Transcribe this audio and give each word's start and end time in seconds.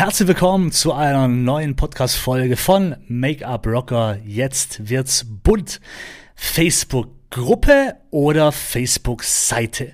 Herzlich 0.00 0.28
willkommen 0.28 0.72
zu 0.72 0.94
einer 0.94 1.28
neuen 1.28 1.76
Podcast-Folge 1.76 2.56
von 2.56 2.96
Make-up 3.06 3.66
Rocker. 3.66 4.16
Jetzt 4.24 4.88
wird's 4.88 5.26
bunt. 5.28 5.78
Facebook-Gruppe 6.34 7.96
oder 8.10 8.50
Facebook-Seite? 8.50 9.92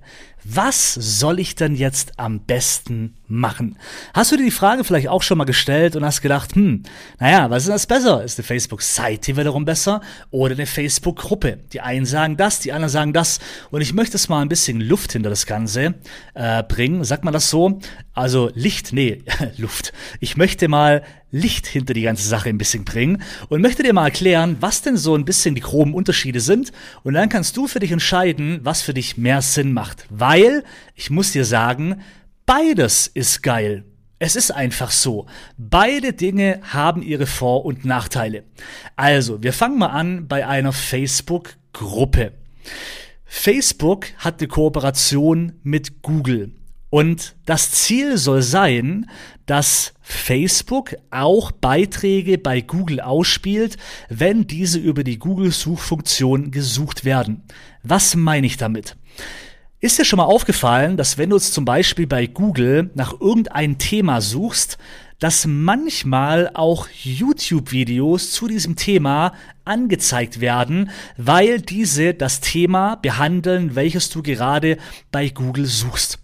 Was 0.48 0.94
soll 0.94 1.40
ich 1.40 1.56
denn 1.56 1.74
jetzt 1.74 2.20
am 2.20 2.38
besten 2.38 3.16
machen? 3.26 3.76
Hast 4.14 4.30
du 4.30 4.36
dir 4.36 4.44
die 4.44 4.52
Frage 4.52 4.84
vielleicht 4.84 5.08
auch 5.08 5.22
schon 5.22 5.38
mal 5.38 5.44
gestellt 5.44 5.96
und 5.96 6.04
hast 6.04 6.22
gedacht, 6.22 6.54
hm, 6.54 6.84
naja, 7.18 7.50
was 7.50 7.64
ist 7.64 7.72
das 7.72 7.86
besser? 7.88 8.22
Ist 8.22 8.38
eine 8.38 8.44
Facebook-Seite 8.44 9.36
wiederum 9.36 9.64
besser 9.64 10.02
oder 10.30 10.54
eine 10.54 10.66
Facebook-Gruppe? 10.66 11.58
Die 11.72 11.80
einen 11.80 12.06
sagen 12.06 12.36
das, 12.36 12.60
die 12.60 12.72
anderen 12.72 12.92
sagen 12.92 13.12
das. 13.12 13.40
Und 13.72 13.80
ich 13.80 13.92
möchte 13.92 14.16
es 14.16 14.28
mal 14.28 14.40
ein 14.40 14.48
bisschen 14.48 14.80
Luft 14.80 15.12
hinter 15.12 15.30
das 15.30 15.46
Ganze 15.46 15.94
äh, 16.34 16.62
bringen. 16.62 17.02
Sagt 17.02 17.24
man 17.24 17.32
das 17.34 17.50
so? 17.50 17.80
Also 18.12 18.50
Licht, 18.54 18.92
nee, 18.92 19.22
Luft. 19.56 19.92
Ich 20.20 20.36
möchte 20.36 20.68
mal 20.68 21.02
Licht 21.36 21.66
hinter 21.66 21.94
die 21.94 22.02
ganze 22.02 22.26
Sache 22.26 22.48
ein 22.48 22.58
bisschen 22.58 22.84
bringen 22.84 23.22
und 23.48 23.60
möchte 23.60 23.82
dir 23.82 23.92
mal 23.92 24.06
erklären, 24.06 24.56
was 24.60 24.82
denn 24.82 24.96
so 24.96 25.14
ein 25.14 25.24
bisschen 25.24 25.54
die 25.54 25.60
groben 25.60 25.94
Unterschiede 25.94 26.40
sind. 26.40 26.72
Und 27.02 27.14
dann 27.14 27.28
kannst 27.28 27.56
du 27.56 27.66
für 27.66 27.80
dich 27.80 27.92
entscheiden, 27.92 28.60
was 28.62 28.82
für 28.82 28.94
dich 28.94 29.16
mehr 29.16 29.42
Sinn 29.42 29.72
macht. 29.72 30.06
Weil, 30.10 30.64
ich 30.94 31.10
muss 31.10 31.32
dir 31.32 31.44
sagen, 31.44 32.00
beides 32.46 33.06
ist 33.06 33.42
geil. 33.42 33.84
Es 34.18 34.34
ist 34.34 34.50
einfach 34.50 34.90
so. 34.90 35.26
Beide 35.58 36.14
Dinge 36.14 36.60
haben 36.62 37.02
ihre 37.02 37.26
Vor- 37.26 37.66
und 37.66 37.84
Nachteile. 37.84 38.44
Also, 38.96 39.42
wir 39.42 39.52
fangen 39.52 39.78
mal 39.78 39.88
an 39.88 40.26
bei 40.26 40.46
einer 40.46 40.72
Facebook-Gruppe. 40.72 42.32
Facebook 43.26 44.06
hat 44.18 44.40
eine 44.40 44.48
Kooperation 44.48 45.52
mit 45.62 46.00
Google. 46.00 46.52
Und 46.96 47.36
das 47.44 47.72
Ziel 47.72 48.16
soll 48.16 48.40
sein, 48.40 49.04
dass 49.44 49.92
Facebook 50.00 50.96
auch 51.10 51.52
Beiträge 51.52 52.38
bei 52.38 52.62
Google 52.62 53.02
ausspielt, 53.02 53.76
wenn 54.08 54.46
diese 54.46 54.78
über 54.78 55.04
die 55.04 55.18
Google-Suchfunktion 55.18 56.50
gesucht 56.50 57.04
werden. 57.04 57.42
Was 57.82 58.16
meine 58.16 58.46
ich 58.46 58.56
damit? 58.56 58.96
Ist 59.78 59.98
dir 59.98 60.06
schon 60.06 60.16
mal 60.16 60.24
aufgefallen, 60.24 60.96
dass 60.96 61.18
wenn 61.18 61.28
du 61.28 61.36
jetzt 61.36 61.52
zum 61.52 61.66
Beispiel 61.66 62.06
bei 62.06 62.26
Google 62.26 62.90
nach 62.94 63.20
irgendeinem 63.20 63.76
Thema 63.76 64.22
suchst, 64.22 64.78
dass 65.18 65.46
manchmal 65.46 66.50
auch 66.54 66.88
YouTube-Videos 67.04 68.30
zu 68.30 68.48
diesem 68.48 68.74
Thema 68.74 69.34
angezeigt 69.66 70.40
werden, 70.40 70.88
weil 71.18 71.60
diese 71.60 72.14
das 72.14 72.40
Thema 72.40 72.94
behandeln, 72.94 73.74
welches 73.74 74.08
du 74.08 74.22
gerade 74.22 74.78
bei 75.12 75.28
Google 75.28 75.66
suchst. 75.66 76.20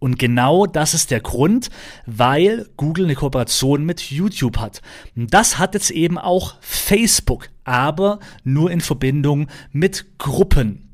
Und 0.00 0.18
genau 0.18 0.66
das 0.66 0.94
ist 0.94 1.10
der 1.12 1.20
Grund, 1.20 1.68
weil 2.06 2.66
Google 2.76 3.04
eine 3.04 3.14
Kooperation 3.14 3.84
mit 3.84 4.10
YouTube 4.10 4.56
hat. 4.56 4.80
Das 5.14 5.58
hat 5.58 5.74
jetzt 5.74 5.90
eben 5.90 6.18
auch 6.18 6.54
Facebook, 6.60 7.50
aber 7.64 8.18
nur 8.42 8.70
in 8.70 8.80
Verbindung 8.80 9.48
mit 9.72 10.18
Gruppen. 10.18 10.90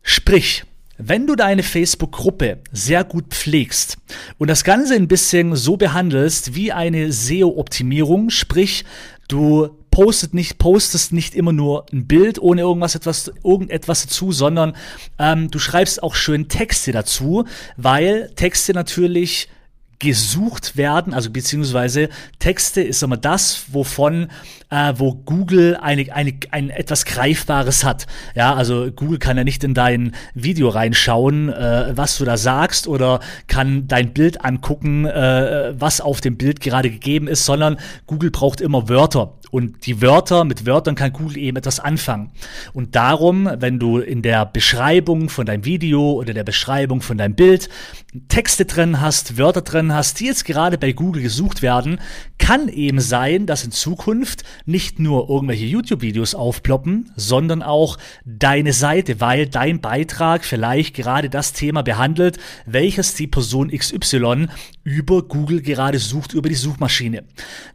Sprich, 0.00 0.64
wenn 0.96 1.26
du 1.26 1.34
deine 1.34 1.64
Facebook-Gruppe 1.64 2.60
sehr 2.70 3.02
gut 3.02 3.26
pflegst 3.30 3.98
und 4.38 4.48
das 4.48 4.62
Ganze 4.62 4.94
ein 4.94 5.08
bisschen 5.08 5.56
so 5.56 5.76
behandelst 5.76 6.54
wie 6.54 6.70
eine 6.70 7.12
SEO-Optimierung, 7.12 8.30
sprich, 8.30 8.84
du 9.26 9.81
postet 9.92 10.34
nicht, 10.34 10.58
postest 10.58 11.12
nicht 11.12 11.36
immer 11.36 11.52
nur 11.52 11.86
ein 11.92 12.08
Bild 12.08 12.40
ohne 12.40 12.62
irgendwas 12.62 12.96
etwas, 12.96 13.30
irgendetwas 13.44 14.02
dazu, 14.02 14.32
sondern 14.32 14.74
ähm, 15.20 15.50
du 15.52 15.60
schreibst 15.60 16.02
auch 16.02 16.16
schön 16.16 16.48
Texte 16.48 16.90
dazu, 16.90 17.44
weil 17.76 18.32
Texte 18.34 18.72
natürlich 18.72 19.48
gesucht 20.02 20.76
werden, 20.76 21.14
also 21.14 21.30
beziehungsweise 21.30 22.08
Texte 22.40 22.82
ist 22.82 23.04
immer 23.04 23.16
das, 23.16 23.66
wovon, 23.68 24.30
äh, 24.68 24.94
wo 24.96 25.14
Google 25.14 25.76
eine, 25.76 26.12
eine, 26.12 26.32
ein 26.50 26.70
etwas 26.70 27.04
Greifbares 27.04 27.84
hat. 27.84 28.06
Ja, 28.34 28.52
also 28.54 28.90
Google 28.90 29.18
kann 29.18 29.36
ja 29.36 29.44
nicht 29.44 29.62
in 29.62 29.74
dein 29.74 30.16
Video 30.34 30.70
reinschauen, 30.70 31.50
äh, 31.50 31.92
was 31.94 32.18
du 32.18 32.24
da 32.24 32.36
sagst, 32.36 32.88
oder 32.88 33.20
kann 33.46 33.86
dein 33.86 34.12
Bild 34.12 34.44
angucken, 34.44 35.06
äh, 35.06 35.72
was 35.78 36.00
auf 36.00 36.20
dem 36.20 36.36
Bild 36.36 36.60
gerade 36.60 36.90
gegeben 36.90 37.28
ist, 37.28 37.46
sondern 37.46 37.76
Google 38.06 38.32
braucht 38.32 38.60
immer 38.60 38.88
Wörter. 38.88 39.34
Und 39.52 39.84
die 39.84 40.00
Wörter, 40.00 40.44
mit 40.44 40.64
Wörtern 40.64 40.94
kann 40.94 41.12
Google 41.12 41.36
eben 41.36 41.58
etwas 41.58 41.78
anfangen. 41.78 42.30
Und 42.72 42.96
darum, 42.96 43.46
wenn 43.58 43.78
du 43.78 43.98
in 43.98 44.22
der 44.22 44.46
Beschreibung 44.46 45.28
von 45.28 45.44
deinem 45.44 45.66
Video 45.66 46.12
oder 46.12 46.32
der 46.32 46.42
Beschreibung 46.42 47.02
von 47.02 47.18
deinem 47.18 47.34
Bild 47.34 47.68
Texte 48.28 48.64
drin 48.64 49.02
hast, 49.02 49.36
Wörter 49.36 49.60
drin 49.60 49.92
hast, 49.92 50.20
die 50.20 50.26
jetzt 50.26 50.46
gerade 50.46 50.78
bei 50.78 50.92
Google 50.92 51.22
gesucht 51.22 51.60
werden, 51.60 52.00
kann 52.38 52.68
eben 52.68 53.00
sein, 53.00 53.44
dass 53.44 53.64
in 53.64 53.72
Zukunft 53.72 54.42
nicht 54.64 54.98
nur 54.98 55.28
irgendwelche 55.28 55.66
YouTube-Videos 55.66 56.34
aufploppen, 56.34 57.10
sondern 57.16 57.62
auch 57.62 57.98
deine 58.24 58.72
Seite, 58.72 59.20
weil 59.20 59.46
dein 59.46 59.82
Beitrag 59.82 60.46
vielleicht 60.46 60.94
gerade 60.94 61.28
das 61.28 61.52
Thema 61.52 61.82
behandelt, 61.82 62.38
welches 62.64 63.14
die 63.14 63.26
Person 63.26 63.70
XY 63.70 64.48
über 64.82 65.22
Google 65.22 65.60
gerade 65.60 65.98
sucht, 65.98 66.32
über 66.32 66.48
die 66.48 66.54
Suchmaschine. 66.54 67.24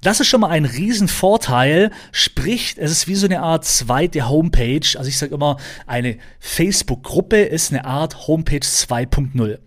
Das 0.01 0.19
ist 0.19 0.27
schon 0.27 0.41
mal 0.41 0.49
ein 0.49 0.65
Riesenvorteil, 0.65 1.66
weil, 1.67 1.91
sprich, 2.11 2.75
es 2.77 2.91
ist 2.91 3.07
wie 3.07 3.15
so 3.15 3.27
eine 3.27 3.41
Art 3.41 3.65
zweite 3.65 4.29
Homepage. 4.29 4.97
Also 4.97 5.09
ich 5.09 5.17
sage 5.17 5.35
immer, 5.35 5.57
eine 5.85 6.17
Facebook-Gruppe 6.39 7.37
ist 7.41 7.71
eine 7.71 7.85
Art 7.85 8.27
Homepage 8.27 8.59
2.0. 8.59 9.59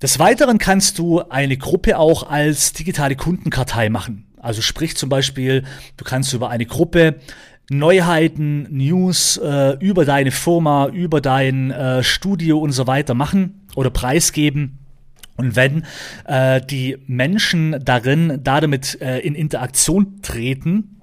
Des 0.00 0.18
Weiteren 0.18 0.56
kannst 0.56 0.98
du 0.98 1.20
eine 1.20 1.58
Gruppe 1.58 1.98
auch 1.98 2.28
als 2.28 2.72
digitale 2.72 3.16
Kundenkartei 3.16 3.90
machen. 3.90 4.26
Also 4.38 4.62
sprich 4.62 4.96
zum 4.96 5.10
Beispiel, 5.10 5.64
du 5.98 6.04
kannst 6.04 6.32
über 6.32 6.48
eine 6.48 6.64
Gruppe 6.64 7.16
Neuheiten, 7.70 8.66
News 8.70 9.36
äh, 9.36 9.76
über 9.78 10.06
deine 10.06 10.30
Firma, 10.30 10.88
über 10.88 11.20
dein 11.20 11.70
äh, 11.70 12.02
Studio 12.02 12.58
und 12.58 12.72
so 12.72 12.86
weiter 12.86 13.14
machen 13.14 13.66
oder 13.76 13.90
preisgeben. 13.90 14.78
Und 15.36 15.54
wenn 15.54 15.84
äh, 16.26 16.60
die 16.62 16.96
Menschen 17.06 17.76
darin 17.84 18.40
damit 18.42 19.00
äh, 19.00 19.18
in 19.18 19.34
Interaktion 19.34 20.20
treten, 20.22 20.99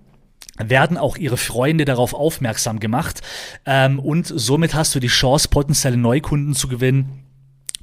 werden 0.57 0.97
auch 0.97 1.17
ihre 1.17 1.37
Freunde 1.37 1.85
darauf 1.85 2.13
aufmerksam 2.13 2.79
gemacht 2.79 3.21
ähm, 3.65 3.99
und 3.99 4.27
somit 4.27 4.73
hast 4.73 4.95
du 4.95 4.99
die 4.99 5.07
Chance, 5.07 5.49
potenzielle 5.49 5.97
Neukunden 5.97 6.53
zu 6.53 6.67
gewinnen 6.67 7.23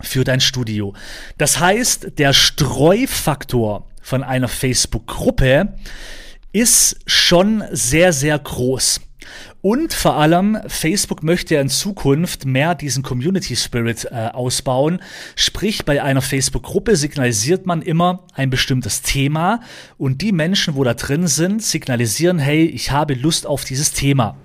für 0.00 0.24
dein 0.24 0.40
Studio. 0.40 0.94
Das 1.38 1.60
heißt, 1.60 2.18
der 2.18 2.32
Streufaktor 2.32 3.86
von 4.02 4.22
einer 4.22 4.48
Facebook-Gruppe 4.48 5.74
ist 6.52 6.98
schon 7.06 7.64
sehr, 7.70 8.12
sehr 8.12 8.38
groß. 8.38 9.00
Und 9.64 9.94
vor 9.94 10.16
allem, 10.16 10.58
Facebook 10.66 11.22
möchte 11.22 11.54
ja 11.54 11.62
in 11.62 11.70
Zukunft 11.70 12.44
mehr 12.44 12.74
diesen 12.74 13.02
Community 13.02 13.56
Spirit 13.56 14.06
äh, 14.10 14.26
ausbauen. 14.30 15.00
Sprich, 15.36 15.86
bei 15.86 16.02
einer 16.02 16.20
Facebook-Gruppe 16.20 16.96
signalisiert 16.96 17.64
man 17.64 17.80
immer 17.80 18.26
ein 18.34 18.50
bestimmtes 18.50 19.00
Thema 19.00 19.60
und 19.96 20.20
die 20.20 20.32
Menschen, 20.32 20.74
wo 20.74 20.84
da 20.84 20.92
drin 20.92 21.28
sind, 21.28 21.62
signalisieren, 21.62 22.38
hey, 22.38 22.66
ich 22.66 22.90
habe 22.90 23.14
Lust 23.14 23.46
auf 23.46 23.64
dieses 23.64 23.94
Thema. 23.94 24.36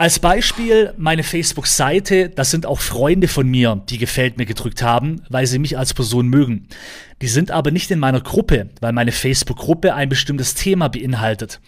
Als 0.00 0.18
Beispiel 0.18 0.94
meine 0.96 1.22
Facebook-Seite, 1.22 2.30
das 2.30 2.50
sind 2.50 2.64
auch 2.64 2.80
Freunde 2.80 3.28
von 3.28 3.46
mir, 3.46 3.82
die 3.90 3.98
gefällt 3.98 4.38
mir 4.38 4.46
gedrückt 4.46 4.82
haben, 4.82 5.20
weil 5.28 5.46
sie 5.46 5.58
mich 5.58 5.76
als 5.76 5.92
Person 5.92 6.28
mögen. 6.28 6.68
Die 7.20 7.28
sind 7.28 7.50
aber 7.50 7.70
nicht 7.70 7.90
in 7.90 7.98
meiner 7.98 8.22
Gruppe, 8.22 8.70
weil 8.80 8.94
meine 8.94 9.12
Facebook-Gruppe 9.12 9.92
ein 9.92 10.08
bestimmtes 10.08 10.54
Thema 10.54 10.88
beinhaltet. 10.88 11.60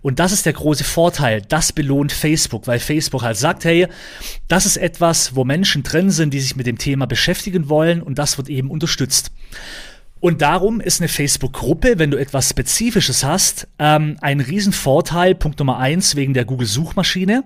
Und 0.00 0.18
das 0.18 0.32
ist 0.32 0.46
der 0.46 0.54
große 0.54 0.82
Vorteil. 0.82 1.42
Das 1.42 1.74
belohnt 1.74 2.12
Facebook, 2.12 2.66
weil 2.66 2.78
Facebook 2.78 3.20
halt 3.20 3.36
sagt, 3.36 3.66
hey, 3.66 3.86
das 4.48 4.64
ist 4.64 4.78
etwas, 4.78 5.36
wo 5.36 5.44
Menschen 5.44 5.82
drin 5.82 6.10
sind, 6.10 6.32
die 6.32 6.40
sich 6.40 6.56
mit 6.56 6.66
dem 6.66 6.78
Thema 6.78 7.04
beschäftigen 7.04 7.68
wollen 7.68 8.00
und 8.00 8.18
das 8.18 8.38
wird 8.38 8.48
eben 8.48 8.70
unterstützt. 8.70 9.30
Und 10.24 10.40
darum 10.40 10.80
ist 10.80 11.02
eine 11.02 11.08
Facebook-Gruppe, 11.08 11.98
wenn 11.98 12.10
du 12.10 12.16
etwas 12.16 12.48
Spezifisches 12.48 13.24
hast, 13.24 13.68
ähm, 13.78 14.16
ein 14.22 14.40
Riesenvorteil. 14.40 15.34
Punkt 15.34 15.58
Nummer 15.58 15.76
eins 15.76 16.16
wegen 16.16 16.32
der 16.32 16.46
Google-Suchmaschine, 16.46 17.44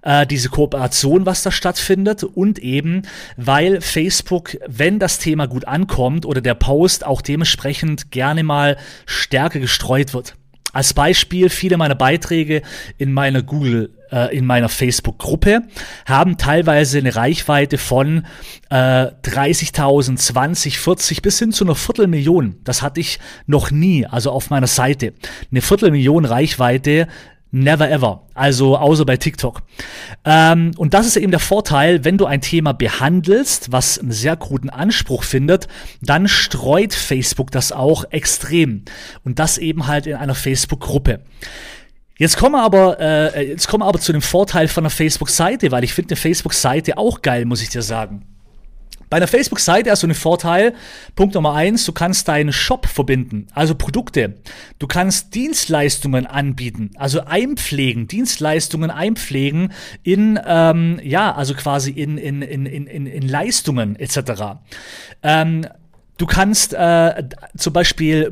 äh, 0.00 0.26
diese 0.26 0.48
Kooperation, 0.48 1.26
was 1.26 1.42
da 1.42 1.50
stattfindet 1.50 2.24
und 2.24 2.58
eben, 2.60 3.02
weil 3.36 3.82
Facebook, 3.82 4.56
wenn 4.66 4.98
das 4.98 5.18
Thema 5.18 5.46
gut 5.46 5.68
ankommt 5.68 6.24
oder 6.24 6.40
der 6.40 6.54
Post 6.54 7.04
auch 7.04 7.20
dementsprechend 7.20 8.10
gerne 8.10 8.42
mal 8.42 8.78
stärker 9.04 9.60
gestreut 9.60 10.14
wird. 10.14 10.34
Als 10.74 10.92
Beispiel, 10.92 11.48
viele 11.48 11.76
meiner 11.76 11.94
Beiträge 11.94 12.62
in 12.98 13.12
meiner 13.12 13.42
Google, 13.42 13.90
äh, 14.10 14.36
in 14.36 14.44
meiner 14.44 14.68
Facebook-Gruppe 14.68 15.62
haben 16.04 16.36
teilweise 16.36 16.98
eine 16.98 17.14
Reichweite 17.14 17.78
von 17.78 18.26
äh, 18.70 18.74
30.000, 18.74 20.16
20, 20.16 20.78
40 20.78 21.22
bis 21.22 21.38
hin 21.38 21.52
zu 21.52 21.64
einer 21.64 21.76
Viertelmillion. 21.76 22.56
Das 22.64 22.82
hatte 22.82 23.00
ich 23.00 23.18
noch 23.46 23.70
nie, 23.70 24.04
also 24.04 24.30
auf 24.30 24.50
meiner 24.50 24.66
Seite. 24.66 25.14
Eine 25.50 25.62
Viertelmillion 25.62 26.24
Reichweite 26.24 27.08
Never 27.56 27.88
ever. 27.88 28.26
Also 28.34 28.76
außer 28.76 29.04
bei 29.04 29.16
TikTok. 29.16 29.62
Ähm, 30.24 30.72
und 30.76 30.92
das 30.92 31.06
ist 31.06 31.14
eben 31.14 31.30
der 31.30 31.38
Vorteil, 31.38 32.04
wenn 32.04 32.18
du 32.18 32.26
ein 32.26 32.40
Thema 32.40 32.72
behandelst, 32.72 33.70
was 33.70 33.96
einen 33.96 34.10
sehr 34.10 34.34
guten 34.34 34.70
Anspruch 34.70 35.22
findet, 35.22 35.68
dann 36.02 36.26
streut 36.26 36.92
Facebook 36.92 37.52
das 37.52 37.70
auch 37.70 38.06
extrem. 38.10 38.82
Und 39.22 39.38
das 39.38 39.58
eben 39.58 39.86
halt 39.86 40.08
in 40.08 40.16
einer 40.16 40.34
Facebook-Gruppe. 40.34 41.20
Jetzt 42.18 42.38
kommen 42.38 42.56
wir 42.56 42.62
aber, 42.64 42.98
äh, 42.98 43.46
jetzt 43.50 43.68
kommen 43.68 43.82
wir 43.82 43.86
aber 43.86 44.00
zu 44.00 44.10
dem 44.10 44.22
Vorteil 44.22 44.66
von 44.66 44.82
einer 44.82 44.90
Facebook-Seite, 44.90 45.70
weil 45.70 45.84
ich 45.84 45.94
finde 45.94 46.14
eine 46.14 46.16
Facebook-Seite 46.16 46.98
auch 46.98 47.22
geil, 47.22 47.44
muss 47.44 47.62
ich 47.62 47.68
dir 47.68 47.82
sagen. 47.82 48.33
Bei 49.14 49.18
einer 49.18 49.28
Facebook-Seite 49.28 49.92
hast 49.92 50.02
du 50.02 50.08
einen 50.08 50.16
Vorteil. 50.16 50.74
Punkt 51.14 51.36
Nummer 51.36 51.54
eins, 51.54 51.84
du 51.84 51.92
kannst 51.92 52.26
deinen 52.26 52.52
Shop 52.52 52.84
verbinden, 52.84 53.46
also 53.54 53.76
Produkte. 53.76 54.34
Du 54.80 54.88
kannst 54.88 55.36
Dienstleistungen 55.36 56.26
anbieten, 56.26 56.90
also 56.96 57.24
einpflegen, 57.24 58.08
Dienstleistungen 58.08 58.90
einpflegen 58.90 59.72
in, 60.02 60.40
ähm, 60.44 60.98
ja, 61.00 61.32
also 61.32 61.54
quasi 61.54 61.92
in, 61.92 62.18
in, 62.18 62.42
in, 62.42 62.66
in, 62.66 63.06
in 63.06 63.28
Leistungen 63.28 63.94
etc. 63.94 64.56
Ähm, 65.22 65.64
Du 66.16 66.26
kannst 66.26 66.72
äh, 66.74 67.24
zum 67.56 67.72
Beispiel 67.72 68.30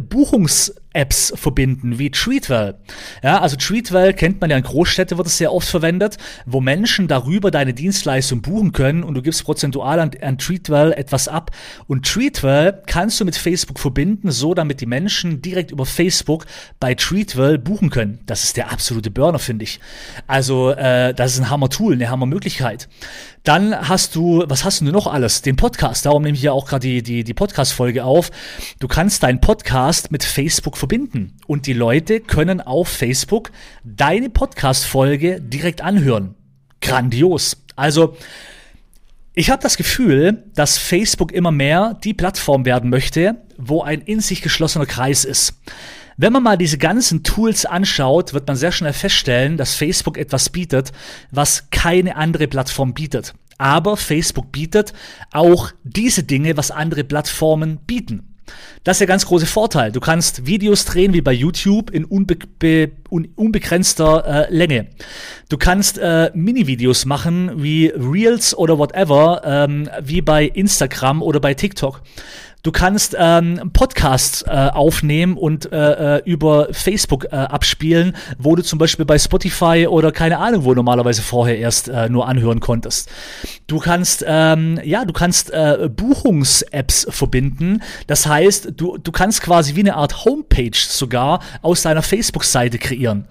Buchungs-Apps 0.92 1.32
verbinden, 1.36 1.98
wie 1.98 2.10
Treatwell. 2.10 2.74
Ja, 3.22 3.40
also 3.40 3.56
Treatwell 3.56 4.12
kennt 4.14 4.40
man 4.40 4.50
ja 4.50 4.56
in 4.56 4.62
Großstädten, 4.62 5.16
wird 5.16 5.26
es 5.26 5.38
sehr 5.38 5.52
oft 5.52 5.68
verwendet, 5.68 6.18
wo 6.46 6.60
Menschen 6.60 7.08
darüber 7.08 7.50
deine 7.50 7.74
Dienstleistung 7.74 8.42
buchen 8.42 8.72
können 8.72 9.02
und 9.02 9.14
du 9.14 9.22
gibst 9.22 9.44
prozentual 9.44 10.00
an, 10.00 10.10
an 10.20 10.38
Treatwell 10.38 10.92
etwas 10.92 11.28
ab. 11.28 11.50
Und 11.86 12.06
Treatwell 12.06 12.82
kannst 12.86 13.20
du 13.20 13.24
mit 13.24 13.36
Facebook 13.36 13.78
verbinden, 13.78 14.30
so 14.30 14.54
damit 14.54 14.80
die 14.80 14.86
Menschen 14.86 15.42
direkt 15.42 15.70
über 15.70 15.86
Facebook 15.86 16.46
bei 16.80 16.94
Treatwell 16.94 17.58
buchen 17.58 17.90
können. 17.90 18.20
Das 18.26 18.44
ist 18.44 18.56
der 18.56 18.70
absolute 18.70 19.10
Burner, 19.10 19.38
finde 19.38 19.64
ich. 19.64 19.80
Also 20.26 20.70
äh, 20.70 21.14
das 21.14 21.34
ist 21.34 21.40
ein 21.40 21.50
Hammer-Tool, 21.50 21.94
eine 21.94 22.10
Hammer-Möglichkeit. 22.10 22.88
Dann 23.44 23.88
hast 23.88 24.14
du, 24.14 24.44
was 24.46 24.64
hast 24.64 24.80
du 24.80 24.84
denn 24.84 24.94
noch 24.94 25.08
alles? 25.08 25.42
Den 25.42 25.56
Podcast. 25.56 26.06
Darum 26.06 26.22
nehme 26.22 26.36
ich 26.36 26.42
ja 26.42 26.52
auch 26.52 26.66
gerade 26.66 26.86
die, 26.86 27.02
die, 27.02 27.24
die 27.24 27.34
Podcast-Folge 27.34 28.04
auf. 28.04 28.30
Du 28.78 28.86
kannst 28.86 29.24
deinen 29.24 29.40
Podcast 29.40 30.12
mit 30.12 30.22
Facebook 30.22 30.76
verbinden. 30.82 31.36
Und 31.46 31.68
die 31.68 31.74
Leute 31.74 32.18
können 32.18 32.60
auf 32.60 32.88
Facebook 32.88 33.52
deine 33.84 34.30
Podcast-Folge 34.30 35.40
direkt 35.40 35.80
anhören. 35.80 36.34
Grandios. 36.80 37.62
Also, 37.76 38.16
ich 39.32 39.48
habe 39.48 39.62
das 39.62 39.76
Gefühl, 39.76 40.42
dass 40.56 40.78
Facebook 40.78 41.30
immer 41.30 41.52
mehr 41.52 41.96
die 42.02 42.14
Plattform 42.14 42.64
werden 42.64 42.90
möchte, 42.90 43.36
wo 43.56 43.82
ein 43.82 44.00
in 44.00 44.18
sich 44.18 44.42
geschlossener 44.42 44.86
Kreis 44.86 45.24
ist. 45.24 45.54
Wenn 46.16 46.32
man 46.32 46.42
mal 46.42 46.58
diese 46.58 46.78
ganzen 46.78 47.22
Tools 47.22 47.64
anschaut, 47.64 48.34
wird 48.34 48.48
man 48.48 48.56
sehr 48.56 48.72
schnell 48.72 48.92
feststellen, 48.92 49.56
dass 49.56 49.76
Facebook 49.76 50.18
etwas 50.18 50.50
bietet, 50.50 50.90
was 51.30 51.70
keine 51.70 52.16
andere 52.16 52.48
Plattform 52.48 52.92
bietet. 52.92 53.34
Aber 53.56 53.96
Facebook 53.96 54.50
bietet 54.50 54.92
auch 55.30 55.70
diese 55.84 56.24
Dinge, 56.24 56.56
was 56.56 56.72
andere 56.72 57.04
Plattformen 57.04 57.78
bieten. 57.86 58.31
Das 58.84 58.96
ist 58.96 59.00
der 59.00 59.06
ganz 59.06 59.26
große 59.26 59.46
Vorteil. 59.46 59.92
Du 59.92 60.00
kannst 60.00 60.46
Videos 60.46 60.84
drehen 60.84 61.12
wie 61.12 61.20
bei 61.20 61.32
YouTube 61.32 61.90
in 61.90 62.04
unbe 62.04 62.36
un 63.10 63.28
unbegrenzter 63.36 64.48
äh, 64.48 64.54
Länge. 64.54 64.88
Du 65.48 65.56
kannst 65.56 65.98
äh, 65.98 66.32
Mini-Videos 66.34 67.04
machen 67.04 67.62
wie 67.62 67.92
Reels 67.94 68.56
oder 68.56 68.78
whatever, 68.78 69.42
ähm, 69.44 69.88
wie 70.02 70.20
bei 70.20 70.46
Instagram 70.46 71.22
oder 71.22 71.38
bei 71.38 71.54
TikTok. 71.54 72.02
Du 72.62 72.70
kannst 72.70 73.16
ähm, 73.18 73.70
Podcasts 73.72 74.42
äh, 74.42 74.50
aufnehmen 74.50 75.36
und 75.36 75.72
äh, 75.72 76.18
äh, 76.18 76.22
über 76.24 76.68
Facebook 76.70 77.24
äh, 77.24 77.34
abspielen, 77.34 78.14
wo 78.38 78.54
du 78.54 78.62
zum 78.62 78.78
Beispiel 78.78 79.04
bei 79.04 79.18
Spotify 79.18 79.88
oder 79.90 80.12
keine 80.12 80.38
Ahnung, 80.38 80.62
wo 80.62 80.72
normalerweise 80.72 81.22
vorher 81.22 81.58
erst 81.58 81.88
äh, 81.88 82.08
nur 82.08 82.28
anhören 82.28 82.60
konntest. 82.60 83.10
Du 83.66 83.80
kannst, 83.80 84.24
ähm, 84.28 84.78
ja, 84.84 85.04
du 85.04 85.12
kannst 85.12 85.50
äh, 85.50 85.90
Buchungs-Apps 85.92 87.08
verbinden. 87.10 87.82
Das 88.06 88.26
heißt, 88.26 88.74
du, 88.76 88.96
du 88.96 89.10
kannst 89.10 89.42
quasi 89.42 89.74
wie 89.74 89.80
eine 89.80 89.96
Art 89.96 90.24
Homepage 90.24 90.70
sogar 90.76 91.40
aus 91.62 91.82
deiner 91.82 92.02
Facebook-Seite 92.02 92.78
kreieren. 92.78 93.26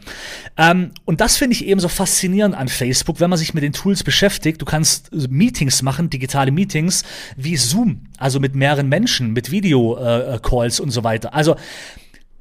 Ähm, 0.57 0.92
und 1.06 1.22
das 1.22 1.38
finde 1.38 1.56
ich 1.56 1.66
eben 1.66 1.80
so 1.80 1.88
faszinierend 1.88 2.54
an 2.54 2.68
Facebook, 2.68 3.22
wenn 3.22 3.30
man 3.30 3.39
sich 3.39 3.54
mit 3.54 3.63
den 3.63 3.72
Tools 3.72 4.04
beschäftigt. 4.04 4.62
Du 4.62 4.66
kannst 4.66 5.10
Meetings 5.13 5.83
machen, 5.83 6.10
digitale 6.10 6.51
Meetings, 6.51 7.04
wie 7.38 7.56
Zoom, 7.56 8.07
also 8.18 8.42
mit 8.42 8.56
mehreren 8.56 8.89
Menschen 8.89 9.20
Menschen, 9.21 9.33
mit 9.33 9.51
Video-Calls 9.51 10.79
äh, 10.79 10.83
und 10.83 10.91
so 10.91 11.03
weiter. 11.03 11.33
Also 11.33 11.56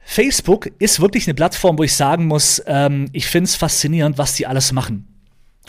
Facebook 0.02 0.70
ist 0.78 1.00
wirklich 1.00 1.26
eine 1.26 1.34
Plattform, 1.34 1.78
wo 1.78 1.84
ich 1.84 1.94
sagen 1.94 2.26
muss, 2.26 2.62
ähm, 2.66 3.08
ich 3.12 3.26
finde 3.26 3.44
es 3.44 3.56
faszinierend, 3.56 4.18
was 4.18 4.34
die 4.34 4.46
alles 4.46 4.72
machen. 4.72 5.06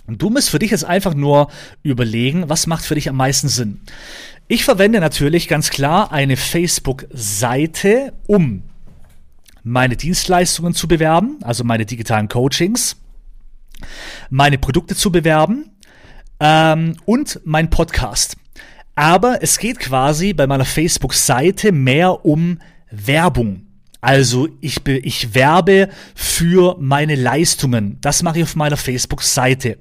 Und 0.08 0.22
du 0.22 0.30
musst 0.30 0.50
für 0.50 0.60
dich 0.60 0.72
jetzt 0.72 0.86
einfach 0.86 1.14
nur 1.14 1.50
überlegen, 1.84 2.50
was 2.50 2.68
macht 2.68 2.84
für 2.84 2.96
dich 2.96 3.08
am 3.08 3.18
meisten 3.18 3.50
Sinn. 3.50 3.82
Ich 4.48 4.66
verwende 4.66 5.00
natürlich 5.00 5.48
ganz 5.48 5.70
klar 5.70 6.12
eine 6.12 6.38
Facebook-Seite, 6.38 8.14
um 8.26 8.64
meine 9.64 9.96
Dienstleistungen 9.96 10.74
zu 10.74 10.88
bewerben, 10.88 11.38
also 11.44 11.64
meine 11.64 11.86
digitalen 11.86 12.28
Coachings, 12.28 12.98
meine 14.32 14.58
Produkte 14.58 14.96
zu 14.96 15.12
bewerben 15.12 15.70
ähm, 16.40 16.98
und 17.06 17.40
mein 17.44 17.70
Podcast. 17.70 18.38
Aber 19.02 19.42
es 19.42 19.58
geht 19.58 19.80
quasi 19.80 20.32
bei 20.32 20.46
meiner 20.46 20.64
Facebook-Seite 20.64 21.72
mehr 21.72 22.24
um 22.24 22.60
Werbung. 22.92 23.64
Also 24.00 24.48
ich, 24.60 24.86
ich 24.86 25.34
werbe 25.34 25.90
für 26.14 26.78
meine 26.80 27.16
Leistungen. 27.16 27.98
Das 28.02 28.22
mache 28.22 28.38
ich 28.38 28.44
auf 28.44 28.56
meiner 28.56 28.78
Facebook-Seite. 28.78 29.80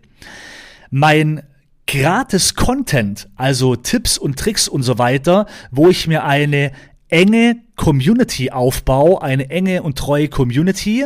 Mein 0.91 1.43
gratis 1.87 2.55
Content, 2.55 3.29
also 3.37 3.77
Tipps 3.77 4.17
und 4.17 4.39
Tricks 4.39 4.69
und 4.69 4.85
so 4.85 4.97
weiter, 4.97 5.45
wo 5.71 5.91
ich 5.91 6.07
mir 6.07 6.25
eine 6.25 6.73
enge 7.09 7.57
Community 7.77 8.51
aufbaue, 8.51 9.21
eine 9.21 9.51
enge 9.51 9.83
und 9.83 9.99
treue 9.99 10.29
Community, 10.29 11.05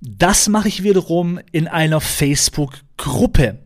das 0.00 0.48
mache 0.48 0.68
ich 0.68 0.82
wiederum 0.82 1.38
in 1.52 1.68
einer 1.68 2.00
Facebook-Gruppe. 2.00 3.58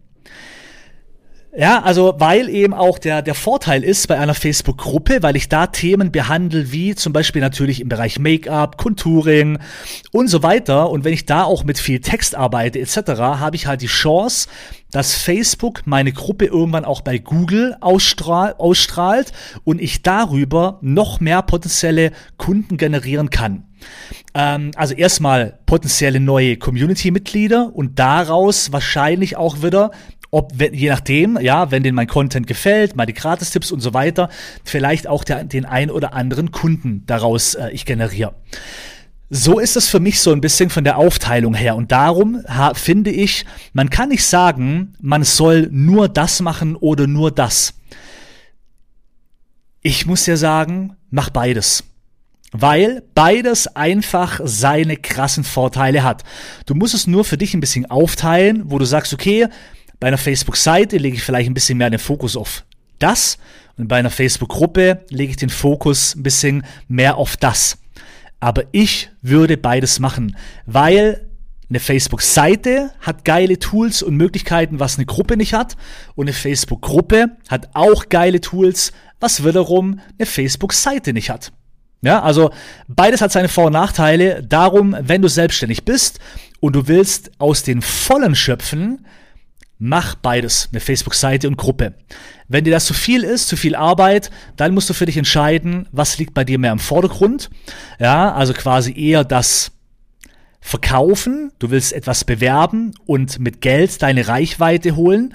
Ja, 1.56 1.82
also 1.82 2.14
weil 2.18 2.48
eben 2.48 2.74
auch 2.74 2.98
der, 2.98 3.22
der 3.22 3.36
Vorteil 3.36 3.84
ist 3.84 4.08
bei 4.08 4.18
einer 4.18 4.34
Facebook-Gruppe, 4.34 5.22
weil 5.22 5.36
ich 5.36 5.48
da 5.48 5.68
Themen 5.68 6.10
behandle, 6.10 6.72
wie 6.72 6.96
zum 6.96 7.12
Beispiel 7.12 7.40
natürlich 7.40 7.80
im 7.80 7.88
Bereich 7.88 8.18
Make-up, 8.18 8.76
Contouring 8.76 9.60
und 10.10 10.26
so 10.26 10.42
weiter. 10.42 10.90
Und 10.90 11.04
wenn 11.04 11.12
ich 11.12 11.26
da 11.26 11.44
auch 11.44 11.62
mit 11.62 11.78
viel 11.78 12.00
Text 12.00 12.34
arbeite 12.34 12.80
etc., 12.80 12.96
habe 13.20 13.54
ich 13.54 13.68
halt 13.68 13.82
die 13.82 13.86
Chance, 13.86 14.48
dass 14.90 15.14
Facebook 15.14 15.82
meine 15.86 16.12
Gruppe 16.12 16.46
irgendwann 16.46 16.84
auch 16.84 17.02
bei 17.02 17.18
Google 17.18 17.76
ausstrahl, 17.80 18.54
ausstrahlt 18.58 19.32
und 19.62 19.80
ich 19.80 20.02
darüber 20.02 20.78
noch 20.82 21.20
mehr 21.20 21.42
potenzielle 21.42 22.10
Kunden 22.36 22.78
generieren 22.78 23.30
kann. 23.30 23.64
Ähm, 24.34 24.70
also 24.76 24.94
erstmal 24.94 25.58
potenzielle 25.66 26.20
neue 26.20 26.56
Community-Mitglieder 26.56 27.74
und 27.74 27.98
daraus 27.98 28.72
wahrscheinlich 28.72 29.36
auch 29.36 29.62
wieder 29.62 29.90
ob, 30.34 30.50
wenn, 30.56 30.74
je 30.74 30.88
nachdem, 30.88 31.38
ja, 31.40 31.70
wenn 31.70 31.84
denen 31.84 31.94
mein 31.94 32.08
Content 32.08 32.48
gefällt, 32.48 32.96
meine 32.96 33.12
Gratistipps 33.12 33.70
und 33.70 33.78
so 33.78 33.94
weiter, 33.94 34.28
vielleicht 34.64 35.06
auch 35.06 35.22
der, 35.22 35.44
den 35.44 35.64
ein 35.64 35.92
oder 35.92 36.12
anderen 36.12 36.50
Kunden 36.50 37.04
daraus 37.06 37.54
äh, 37.54 37.70
ich 37.70 37.86
generiere. 37.86 38.34
So 39.30 39.60
ist 39.60 39.76
es 39.76 39.88
für 39.88 40.00
mich 40.00 40.20
so 40.20 40.32
ein 40.32 40.40
bisschen 40.40 40.70
von 40.70 40.82
der 40.82 40.98
Aufteilung 40.98 41.54
her. 41.54 41.76
Und 41.76 41.92
darum 41.92 42.40
finde 42.74 43.10
ich, 43.10 43.46
man 43.72 43.90
kann 43.90 44.08
nicht 44.08 44.24
sagen, 44.24 44.94
man 45.00 45.22
soll 45.22 45.68
nur 45.70 46.08
das 46.08 46.40
machen 46.40 46.76
oder 46.76 47.06
nur 47.06 47.30
das. 47.30 47.74
Ich 49.82 50.04
muss 50.04 50.26
ja 50.26 50.36
sagen, 50.36 50.96
mach 51.10 51.30
beides. 51.30 51.84
Weil 52.52 53.02
beides 53.14 53.68
einfach 53.68 54.40
seine 54.44 54.96
krassen 54.96 55.42
Vorteile 55.42 56.02
hat. 56.02 56.22
Du 56.66 56.74
musst 56.74 56.94
es 56.94 57.06
nur 57.06 57.24
für 57.24 57.36
dich 57.36 57.54
ein 57.54 57.60
bisschen 57.60 57.86
aufteilen, 57.90 58.64
wo 58.66 58.78
du 58.78 58.84
sagst, 58.84 59.12
okay, 59.12 59.48
bei 60.04 60.08
einer 60.08 60.18
Facebook-Seite 60.18 60.98
lege 60.98 61.16
ich 61.16 61.22
vielleicht 61.22 61.48
ein 61.48 61.54
bisschen 61.54 61.78
mehr 61.78 61.88
den 61.88 61.98
Fokus 61.98 62.36
auf 62.36 62.66
das 62.98 63.38
und 63.78 63.88
bei 63.88 63.96
einer 63.96 64.10
Facebook-Gruppe 64.10 65.02
lege 65.08 65.30
ich 65.30 65.38
den 65.38 65.48
Fokus 65.48 66.14
ein 66.14 66.22
bisschen 66.22 66.66
mehr 66.88 67.16
auf 67.16 67.38
das. 67.38 67.78
Aber 68.38 68.64
ich 68.72 69.08
würde 69.22 69.56
beides 69.56 70.00
machen, 70.00 70.36
weil 70.66 71.26
eine 71.70 71.80
Facebook-Seite 71.80 72.90
hat 73.00 73.24
geile 73.24 73.58
Tools 73.58 74.02
und 74.02 74.14
Möglichkeiten, 74.16 74.78
was 74.78 74.98
eine 74.98 75.06
Gruppe 75.06 75.38
nicht 75.38 75.54
hat. 75.54 75.74
Und 76.16 76.26
eine 76.26 76.34
Facebook-Gruppe 76.34 77.38
hat 77.48 77.70
auch 77.72 78.10
geile 78.10 78.42
Tools, 78.42 78.92
was 79.20 79.42
wiederum 79.42 80.00
eine 80.18 80.26
Facebook-Seite 80.26 81.14
nicht 81.14 81.30
hat. 81.30 81.50
Ja, 82.02 82.20
also 82.20 82.50
beides 82.88 83.22
hat 83.22 83.32
seine 83.32 83.48
Vor- 83.48 83.68
und 83.68 83.72
Nachteile. 83.72 84.42
Darum, 84.42 84.94
wenn 85.00 85.22
du 85.22 85.28
selbstständig 85.28 85.86
bist 85.86 86.20
und 86.60 86.76
du 86.76 86.88
willst 86.88 87.30
aus 87.38 87.62
den 87.62 87.80
Vollen 87.80 88.34
schöpfen, 88.34 89.06
Mach 89.86 90.14
beides, 90.14 90.70
eine 90.72 90.80
Facebook-Seite 90.80 91.46
und 91.46 91.58
Gruppe. 91.58 91.92
Wenn 92.48 92.64
dir 92.64 92.70
das 92.70 92.86
zu 92.86 92.94
viel 92.94 93.22
ist, 93.22 93.48
zu 93.48 93.56
viel 93.58 93.74
Arbeit, 93.76 94.30
dann 94.56 94.72
musst 94.72 94.88
du 94.88 94.94
für 94.94 95.04
dich 95.04 95.18
entscheiden, 95.18 95.86
was 95.92 96.16
liegt 96.16 96.32
bei 96.32 96.42
dir 96.42 96.58
mehr 96.58 96.72
im 96.72 96.78
Vordergrund. 96.78 97.50
Ja, 98.00 98.32
also 98.32 98.54
quasi 98.54 98.98
eher 98.98 99.24
das 99.24 99.72
verkaufen, 100.62 101.52
du 101.58 101.68
willst 101.68 101.92
etwas 101.92 102.24
bewerben 102.24 102.94
und 103.04 103.38
mit 103.40 103.60
Geld 103.60 104.00
deine 104.00 104.26
Reichweite 104.26 104.96
holen, 104.96 105.34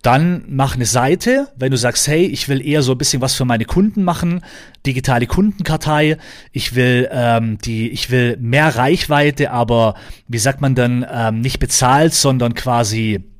dann 0.00 0.44
mach 0.48 0.76
eine 0.76 0.86
Seite, 0.86 1.48
wenn 1.56 1.70
du 1.70 1.76
sagst, 1.76 2.08
hey, 2.08 2.24
ich 2.24 2.48
will 2.48 2.66
eher 2.66 2.80
so 2.80 2.92
ein 2.92 2.98
bisschen 2.98 3.20
was 3.20 3.34
für 3.34 3.44
meine 3.44 3.66
Kunden 3.66 4.04
machen, 4.04 4.40
digitale 4.86 5.26
Kundenkartei, 5.26 6.16
ich 6.50 6.74
will 6.74 7.10
ähm, 7.12 7.58
die, 7.58 7.90
ich 7.90 8.10
will 8.10 8.38
mehr 8.40 8.74
Reichweite, 8.74 9.50
aber 9.50 9.96
wie 10.28 10.38
sagt 10.38 10.62
man 10.62 10.74
dann, 10.74 11.04
ähm, 11.12 11.42
nicht 11.42 11.58
bezahlt, 11.58 12.14
sondern 12.14 12.54
quasi 12.54 13.35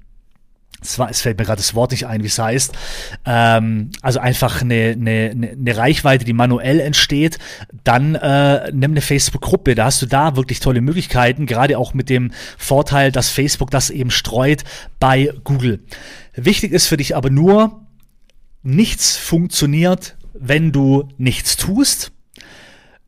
es 0.86 1.20
fällt 1.20 1.38
mir 1.38 1.44
gerade 1.44 1.58
das 1.58 1.74
Wort 1.74 1.90
nicht 1.90 2.06
ein, 2.06 2.22
wie 2.22 2.28
es 2.28 2.38
heißt. 2.38 2.72
Ähm, 3.24 3.90
also 4.02 4.20
einfach 4.20 4.62
eine, 4.62 4.92
eine, 4.92 5.52
eine 5.52 5.76
Reichweite, 5.76 6.24
die 6.24 6.32
manuell 6.32 6.80
entsteht. 6.80 7.38
Dann 7.84 8.14
äh, 8.14 8.70
nimm 8.72 8.92
eine 8.92 9.00
Facebook-Gruppe. 9.00 9.74
Da 9.74 9.86
hast 9.86 10.02
du 10.02 10.06
da 10.06 10.36
wirklich 10.36 10.60
tolle 10.60 10.80
Möglichkeiten, 10.80 11.46
gerade 11.46 11.78
auch 11.78 11.94
mit 11.94 12.08
dem 12.08 12.30
Vorteil, 12.56 13.12
dass 13.12 13.30
Facebook 13.30 13.70
das 13.70 13.90
eben 13.90 14.10
streut 14.10 14.64
bei 14.98 15.32
Google. 15.44 15.80
Wichtig 16.34 16.72
ist 16.72 16.86
für 16.86 16.96
dich 16.96 17.16
aber 17.16 17.30
nur, 17.30 17.86
nichts 18.62 19.16
funktioniert, 19.16 20.16
wenn 20.34 20.72
du 20.72 21.08
nichts 21.18 21.56
tust. 21.56 22.12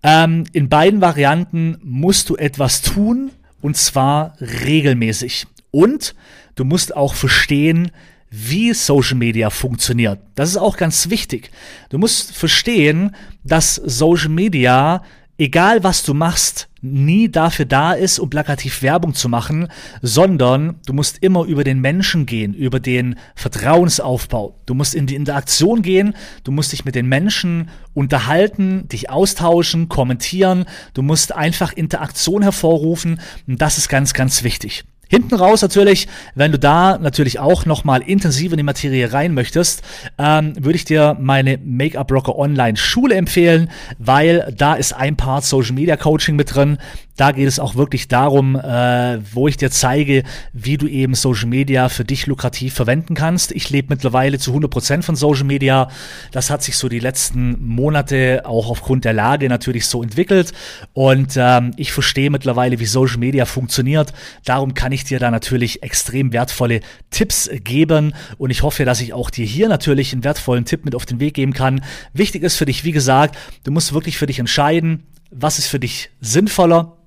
Ähm, 0.02 0.44
in 0.52 0.68
beiden 0.68 1.00
Varianten 1.00 1.78
musst 1.82 2.30
du 2.30 2.36
etwas 2.36 2.82
tun 2.82 3.30
und 3.60 3.76
zwar 3.76 4.36
regelmäßig. 4.40 5.46
Und 5.70 6.14
du 6.54 6.64
musst 6.64 6.96
auch 6.96 7.14
verstehen, 7.14 7.90
wie 8.30 8.74
Social 8.74 9.16
Media 9.16 9.50
funktioniert. 9.50 10.20
Das 10.34 10.50
ist 10.50 10.58
auch 10.58 10.76
ganz 10.76 11.08
wichtig. 11.08 11.50
Du 11.88 11.98
musst 11.98 12.32
verstehen, 12.32 13.14
dass 13.42 13.76
Social 13.76 14.28
Media 14.28 15.02
egal 15.38 15.84
was 15.84 16.02
du 16.02 16.14
machst, 16.14 16.68
nie 16.82 17.28
dafür 17.28 17.64
da 17.64 17.92
ist, 17.92 18.18
um 18.18 18.28
plakativ 18.28 18.82
Werbung 18.82 19.14
zu 19.14 19.28
machen, 19.28 19.68
sondern 20.02 20.76
du 20.86 20.92
musst 20.92 21.18
immer 21.22 21.44
über 21.44 21.64
den 21.64 21.80
Menschen 21.80 22.26
gehen, 22.26 22.54
über 22.54 22.80
den 22.80 23.16
Vertrauensaufbau. 23.36 24.56
Du 24.66 24.74
musst 24.74 24.94
in 24.94 25.06
die 25.06 25.14
Interaktion 25.14 25.82
gehen, 25.82 26.14
du 26.44 26.52
musst 26.52 26.72
dich 26.72 26.84
mit 26.84 26.94
den 26.94 27.08
Menschen 27.08 27.70
unterhalten, 27.94 28.88
dich 28.88 29.10
austauschen, 29.10 29.88
kommentieren, 29.88 30.66
du 30.94 31.02
musst 31.02 31.34
einfach 31.34 31.72
Interaktion 31.72 32.42
hervorrufen 32.42 33.20
und 33.46 33.62
das 33.62 33.78
ist 33.78 33.88
ganz, 33.88 34.12
ganz 34.12 34.42
wichtig. 34.42 34.84
Hinten 35.08 35.34
raus 35.34 35.62
natürlich, 35.62 36.06
wenn 36.34 36.52
du 36.52 36.58
da 36.58 36.98
natürlich 36.98 37.38
auch 37.38 37.64
nochmal 37.64 38.02
intensiv 38.02 38.52
in 38.52 38.58
die 38.58 38.62
Materie 38.62 39.12
rein 39.12 39.32
möchtest, 39.34 39.82
ähm, 40.18 40.52
würde 40.58 40.76
ich 40.76 40.84
dir 40.84 41.16
meine 41.18 41.58
Make-up 41.58 42.12
Rocker 42.12 42.36
Online 42.36 42.76
Schule 42.76 43.14
empfehlen, 43.14 43.70
weil 43.98 44.52
da 44.56 44.74
ist 44.74 44.92
ein 44.92 45.16
Part 45.16 45.44
Social 45.44 45.72
Media 45.72 45.96
Coaching 45.96 46.36
mit 46.36 46.54
drin. 46.54 46.78
Da 47.18 47.32
geht 47.32 47.48
es 47.48 47.58
auch 47.58 47.74
wirklich 47.74 48.06
darum, 48.06 48.54
äh, 48.54 49.18
wo 49.34 49.48
ich 49.48 49.56
dir 49.56 49.72
zeige, 49.72 50.22
wie 50.52 50.76
du 50.76 50.86
eben 50.86 51.14
Social 51.14 51.48
Media 51.48 51.88
für 51.88 52.04
dich 52.04 52.28
lukrativ 52.28 52.74
verwenden 52.74 53.14
kannst. 53.14 53.50
Ich 53.50 53.70
lebe 53.70 53.88
mittlerweile 53.90 54.38
zu 54.38 54.52
100 54.52 54.70
Prozent 54.70 55.04
von 55.04 55.16
Social 55.16 55.42
Media. 55.42 55.88
Das 56.30 56.48
hat 56.48 56.62
sich 56.62 56.76
so 56.76 56.88
die 56.88 57.00
letzten 57.00 57.56
Monate 57.66 58.42
auch 58.44 58.70
aufgrund 58.70 59.04
der 59.04 59.14
Lage 59.14 59.48
natürlich 59.48 59.86
so 59.86 60.00
entwickelt. 60.00 60.52
Und 60.92 61.34
ähm, 61.36 61.72
ich 61.76 61.90
verstehe 61.90 62.30
mittlerweile, 62.30 62.78
wie 62.78 62.86
Social 62.86 63.18
Media 63.18 63.46
funktioniert. 63.46 64.12
Darum 64.44 64.74
kann 64.74 64.92
ich 64.92 64.97
dir 65.04 65.18
da 65.18 65.30
natürlich 65.30 65.82
extrem 65.82 66.32
wertvolle 66.32 66.80
Tipps 67.10 67.50
geben. 67.64 68.14
Und 68.38 68.50
ich 68.50 68.62
hoffe, 68.62 68.84
dass 68.84 69.00
ich 69.00 69.12
auch 69.12 69.30
dir 69.30 69.46
hier 69.46 69.68
natürlich 69.68 70.12
einen 70.12 70.24
wertvollen 70.24 70.64
Tipp 70.64 70.84
mit 70.84 70.94
auf 70.94 71.06
den 71.06 71.20
Weg 71.20 71.34
geben 71.34 71.52
kann. 71.52 71.84
Wichtig 72.12 72.42
ist 72.42 72.56
für 72.56 72.66
dich, 72.66 72.84
wie 72.84 72.92
gesagt, 72.92 73.36
du 73.64 73.70
musst 73.70 73.92
wirklich 73.92 74.18
für 74.18 74.26
dich 74.26 74.38
entscheiden, 74.38 75.04
was 75.30 75.58
ist 75.58 75.66
für 75.66 75.78
dich 75.78 76.10
sinnvoller, 76.20 76.98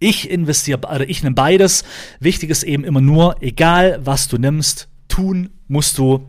ich 0.00 0.30
investiere, 0.30 0.88
also 0.88 1.04
ich 1.04 1.22
nehme 1.22 1.34
beides. 1.34 1.84
Wichtig 2.20 2.50
ist 2.50 2.62
eben 2.62 2.84
immer 2.84 3.00
nur, 3.00 3.42
egal 3.42 3.98
was 4.04 4.28
du 4.28 4.38
nimmst, 4.38 4.88
tun 5.08 5.50
musst 5.66 5.98
du 5.98 6.24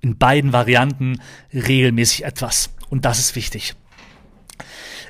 in 0.00 0.18
beiden 0.18 0.52
Varianten 0.52 1.20
regelmäßig 1.52 2.24
etwas. 2.24 2.70
Und 2.88 3.04
das 3.04 3.18
ist 3.18 3.36
wichtig. 3.36 3.74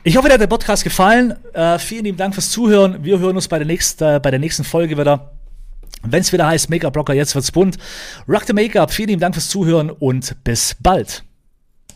Ich 0.03 0.17
hoffe, 0.17 0.29
dir 0.29 0.35
hat 0.35 0.41
der 0.41 0.47
Podcast 0.47 0.83
gefallen. 0.83 1.35
Äh, 1.53 1.79
vielen 1.79 2.05
lieben 2.05 2.17
Dank 2.17 2.33
fürs 2.33 2.51
Zuhören. 2.51 3.05
Wir 3.05 3.19
hören 3.19 3.37
uns 3.37 3.49
bei 3.49 3.59
der 3.59 3.67
nächsten, 3.67 4.03
äh, 4.03 4.19
bei 4.19 4.31
der 4.31 4.41
nächsten 4.41 4.65
Folge 4.65 4.97
wieder. 4.97 5.33
Wenn 6.03 6.23
es 6.23 6.33
wieder 6.33 6.47
heißt 6.47 6.71
Make-up 6.71 6.95
Blocker, 6.95 7.13
jetzt 7.13 7.35
wird's 7.35 7.53
bunt. 7.53 7.77
Rock 8.27 8.45
the 8.47 8.55
Make-up. 8.55 8.91
Vielen 8.93 9.11
lieben 9.11 9.21
Dank 9.21 9.35
fürs 9.35 9.51
Zuhören 9.51 9.91
und 9.91 10.43
bis 10.43 10.75
bald. 10.81 11.23